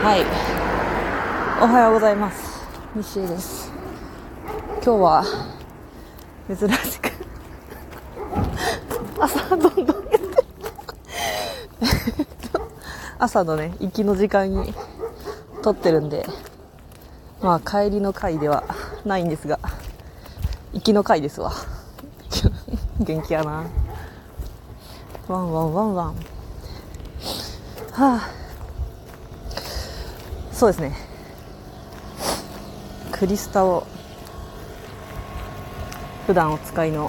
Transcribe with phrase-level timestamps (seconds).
[0.00, 0.20] はい。
[1.60, 2.64] おはようございます。
[2.94, 3.70] 西江です。
[4.74, 5.24] 今日は
[6.46, 7.10] 珍しく
[9.20, 10.44] 朝どんどんやって
[13.18, 14.72] 朝のね行きの時間に
[15.62, 16.26] 撮ってるんで
[17.42, 18.62] まあ帰りの回では
[19.04, 19.58] ないんですが
[20.72, 21.52] 行きの回ですわ。
[23.00, 23.64] 元気やな。
[25.26, 26.06] ワンワンワンワン。
[26.06, 26.14] は
[28.16, 28.37] あ。
[30.58, 30.92] そうですね。
[33.12, 33.86] クリスタを
[36.26, 37.08] 普段お使いの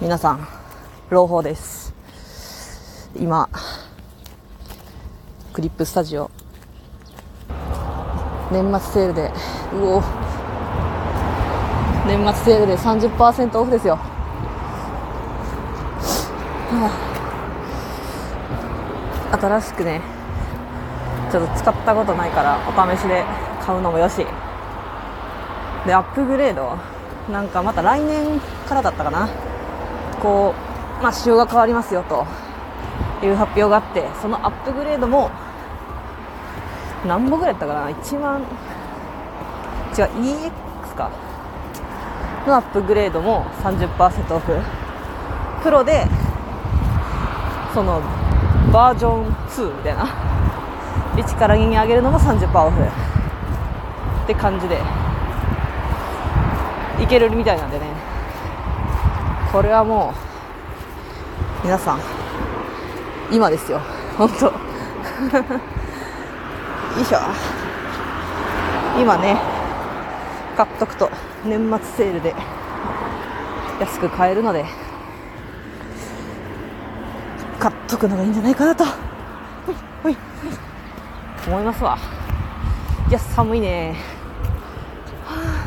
[0.00, 0.44] 皆さん
[1.10, 1.94] 朗報です。
[3.16, 3.48] 今
[5.52, 6.32] クリップスタジオ。
[8.50, 9.30] 年末セールで
[9.72, 10.02] うお。
[12.08, 13.94] 年末セールで30%オフですよ、
[16.72, 16.90] は
[19.30, 20.19] あ、新しくね
[21.30, 23.24] ちょっと使ったことないからお試しで
[23.64, 24.26] 買うのもよし。
[25.86, 26.76] でアップグレード。
[27.30, 29.28] なんかまた来年からだったかな。
[30.20, 30.54] こ
[31.00, 32.26] う、まあ、仕様が変わりますよと。
[33.22, 35.30] いう発表があってそのアップグレードも
[37.06, 37.88] 何本ぐらいやったかな。
[37.90, 38.40] 1万
[39.96, 41.10] 違う EX か。
[42.46, 44.58] のアップグレードも30%オフ。
[45.62, 46.06] プロで
[47.74, 48.00] その
[48.72, 50.06] バージョン2みたいな。
[51.16, 52.82] 1から2に上げるのも30%オフ。
[52.82, 54.78] って感じで。
[57.00, 57.86] いけるみたいなんでね。
[59.52, 60.14] これはも
[61.62, 62.00] う皆さん
[63.32, 63.80] 今ですよ。
[64.16, 64.46] 本当。
[64.46, 64.52] よ
[67.00, 67.18] いしょ。
[69.00, 69.40] 今ね
[70.56, 71.10] 買っとくと
[71.44, 72.34] 年末セールで
[73.80, 74.64] 安く買えるので
[77.58, 78.84] 買っとくのがいいんじゃないかなと。
[78.84, 78.90] ほ
[79.72, 80.16] いほい
[81.46, 81.98] 思いますわ。
[83.08, 83.96] いや寒いね、
[85.24, 85.66] は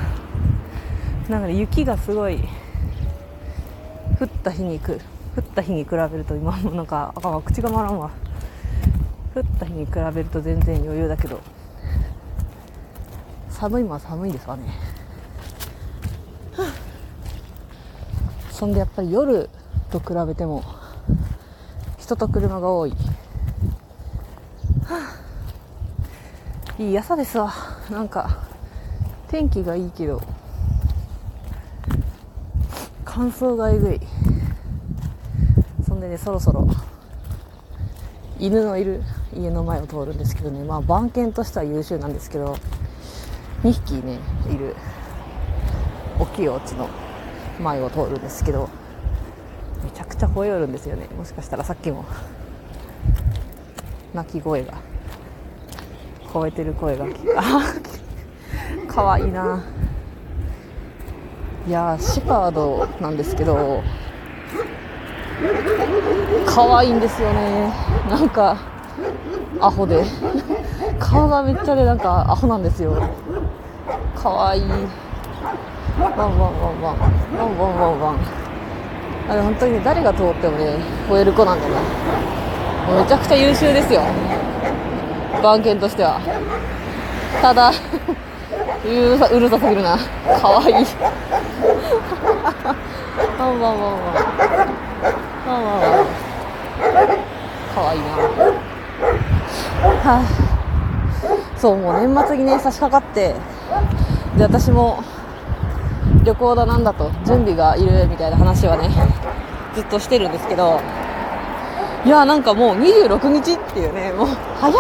[1.28, 2.40] あ、なんか雪がすごい
[4.20, 5.02] 降った日にく
[5.36, 8.12] 降った日に比べると今もなんかあ口が回らんわ。
[9.36, 11.42] 降った日に比べると全然余裕だけど
[13.50, 14.66] 寒いもは寒いですわね、
[16.56, 16.74] はあ、
[18.52, 19.50] そんでやっぱり夜
[19.90, 20.64] と比べても
[21.98, 22.96] 人と車が多い、は
[24.92, 25.23] あ、
[26.80, 27.54] いい朝ですわ。
[27.92, 28.40] なんか
[29.28, 30.22] 天気がいいけど
[33.06, 34.02] 乾燥がえぐい。
[35.86, 36.68] そんでねそろそろ
[38.40, 39.04] 犬のいる
[39.38, 40.64] 家の前を通るんですけどね。
[40.64, 42.58] まあ番犬としては優秀なんですけど
[43.62, 44.18] 2匹ね
[44.52, 44.76] いる
[46.20, 46.90] 大きいお家の
[47.60, 48.68] 前を通るんですけど
[49.84, 51.08] めちゃくちゃ吠えよるんですよね。
[51.16, 52.04] もしかしたらさっきも
[54.16, 54.93] 鳴き声が。
[56.34, 57.06] 吠えてる声が
[58.88, 59.64] かわいいな。
[61.68, 63.82] いやシェパードなんですけど
[66.46, 67.72] 可愛いんですよね。
[68.10, 68.58] なんか
[69.62, 70.04] アホで。
[71.00, 72.98] 顔がめっちゃでなんかアホなんですよ。
[74.16, 74.64] 可愛い。
[76.00, 77.00] ワンワンワンワン。
[77.00, 78.00] ワンワンワンワン。
[78.02, 78.18] ワン
[79.30, 80.78] あれ本当に誰が通ってもね
[81.08, 81.76] 吠える子なんでね。
[83.02, 84.02] めちゃくちゃ優秀ですよ。
[85.44, 86.22] 番犬としては。
[87.42, 87.72] ただ
[88.86, 89.98] うるさうるさすぎるな。
[90.42, 90.86] 可愛い
[93.38, 93.92] ワンワンワンワン
[95.46, 96.08] ワンワンワン
[97.76, 98.08] 可愛いいな。
[99.84, 100.22] はあ
[101.58, 103.36] そうもう年末にね差し掛かって。
[104.38, 105.04] で私も
[106.24, 108.90] 旅行だなんだと準備がいるみたいな話はね
[109.76, 110.80] ずっとしてるんですけど。
[112.06, 114.28] いやなんかもう26日っていうねもう
[114.60, 114.76] 早い。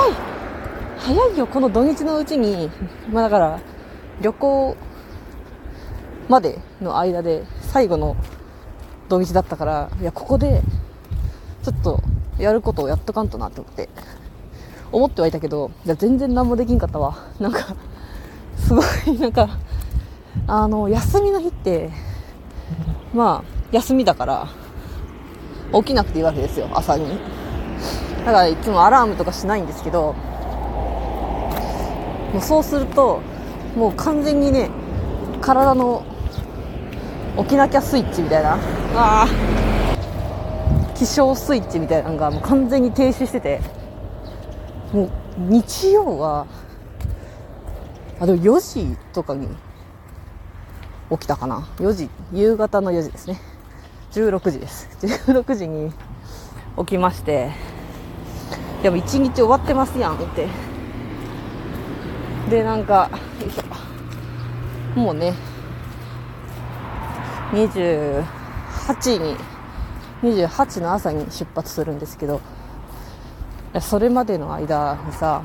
[1.03, 2.71] 早いよこの土日のうちに。
[3.11, 3.59] まあだから
[4.21, 4.77] 旅行
[6.29, 8.15] までの間で最後の
[9.09, 10.61] 土日だったからいやここで
[11.61, 12.01] ちょっと
[12.37, 13.89] やることをやっとかんとなって思って
[14.93, 17.17] 思ってはいたけどいや全然何もできんかったわ。
[17.37, 17.75] なんか
[18.55, 19.57] すごいなんか
[20.47, 21.89] あの休みの日って
[23.13, 24.47] まあ休みだから
[25.73, 27.19] 起きなくていいわけですよ朝に。
[28.19, 30.15] だからいつもアラームとかしないんですけど
[32.33, 33.21] もうそうすると
[33.75, 34.69] もう完全にね
[35.41, 36.03] 体の
[37.37, 38.57] 起きなきゃスイッチみたいな。
[38.95, 39.27] あ
[40.95, 43.61] 起床スイッチみたいなのがもう完全に停止してて。
[44.93, 46.45] もう日曜は
[48.19, 49.47] あでも4時とかに
[51.09, 51.67] 起きたかな。
[51.77, 53.41] 4時夕方の4時ですね。
[54.11, 54.87] 16時です。
[55.01, 55.91] 16時に
[56.77, 57.49] 起きまして。
[58.83, 60.47] でも1日終わってますやんって
[62.49, 63.09] でなんか
[64.95, 65.33] もうね
[67.51, 68.23] 28
[69.19, 69.37] に
[70.21, 72.41] 28の朝に出発するんですけど
[73.81, 75.43] それまでの間にさ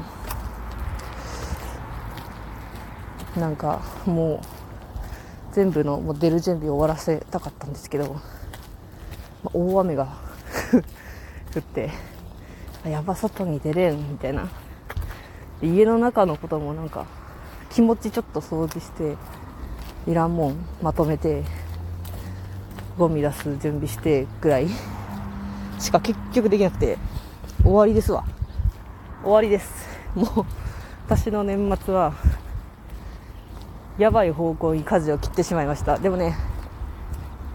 [3.36, 8.20] なんかもう全部のもう出る準備を終わらせたかったんですけど、ま
[9.46, 10.08] あ、大雨が
[11.54, 11.90] 降って
[12.84, 14.48] やば外に出れんみたいな。
[15.62, 17.06] 家の中のこともなんか
[17.70, 19.16] 気持ちちょっと掃除して
[20.06, 21.42] いらんもんまとめて
[22.96, 24.68] ゴミ出す準備してぐらい。
[25.78, 26.98] しか結局できなくて
[27.62, 28.24] 終わりですわ。
[29.22, 29.86] 終わりです。
[30.14, 30.44] もう
[31.06, 32.12] 私の年末は
[33.98, 35.98] やばい方向に舵を切ってしまいました。
[35.98, 36.36] でもね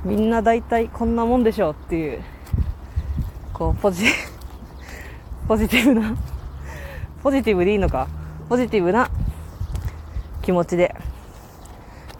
[0.05, 2.21] みんな大体こんなもんでしょうっていう
[3.53, 4.05] こうポジ
[5.47, 6.13] ポジティブな
[7.23, 8.09] ポジティブでいいのか？
[8.49, 9.09] ポジティブな
[10.41, 10.93] 気持ちで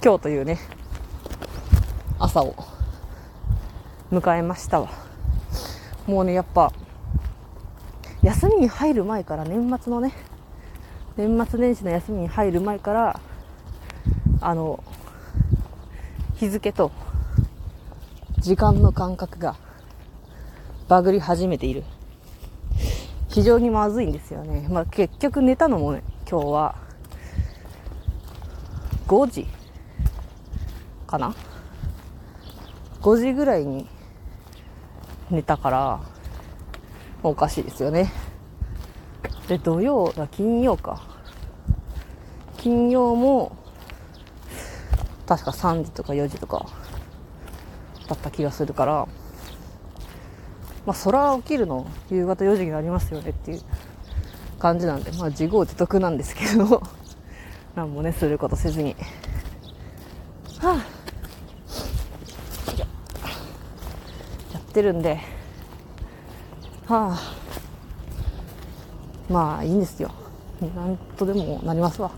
[0.01, 0.57] 今日というね
[2.19, 2.55] 朝を
[4.13, 4.89] 迎えましたわ。
[6.07, 6.71] もうねやっぱ
[8.21, 10.13] 休みに入る前から年末のね
[11.17, 13.19] 年末年始の休みに入る前から
[14.39, 14.81] あの
[16.35, 16.94] 日付と
[18.39, 19.57] 時間の感覚が
[20.88, 21.83] バグり始めている。
[23.33, 26.75] 非常にまずいんですよね、まあ、結局寝たのもね今日は。
[29.07, 29.47] 5時。
[31.07, 31.35] かな。
[33.01, 33.89] 5時ぐらいに
[35.31, 36.00] 寝たから
[37.24, 38.13] おかしいですよね。
[39.47, 41.01] で土曜金曜か。
[42.57, 43.57] 金曜も
[45.25, 46.68] 確か3時とか4時とか
[48.07, 49.07] だった気がするから、
[50.85, 53.62] まあ、そら起きるの夕方4時になりますよねっていう
[54.59, 56.83] 感じなんで、まあ、自業自得なんですけど
[57.75, 58.95] 何もねすることせずに。
[60.59, 60.75] はあ。
[64.53, 65.19] やってるんで。
[66.88, 67.19] はあ。
[69.30, 70.12] まあいいんですよ。
[70.75, 72.12] なんとでもなりますわ。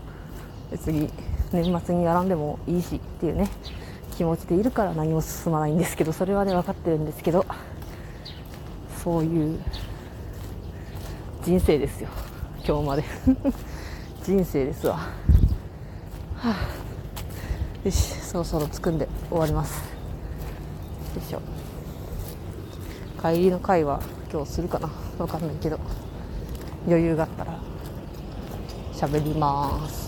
[0.70, 1.10] 別に
[1.52, 3.48] 年末にやらんでもいいしっていうね
[4.16, 7.46] 気持ちでいるから何も進まないんですけどそれはね分かってるんですけど。
[9.06, 9.60] そういう
[11.44, 12.08] 人生ですよ。
[12.66, 13.04] 今日まで。
[14.24, 15.06] 人生ですわ、は
[16.42, 16.56] あ、
[17.84, 19.78] よしそろそろ着くんで終わります。
[21.14, 21.40] よいしょ。
[23.22, 24.00] 帰りの会は
[24.32, 24.90] 今日するかな。
[25.18, 25.78] 分かんないけど。
[26.88, 27.60] 余裕があったら
[28.92, 30.05] 喋ります。